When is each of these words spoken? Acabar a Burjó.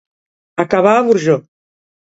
Acabar 0.63 0.95
a 0.97 1.03
Burjó. 1.11 1.37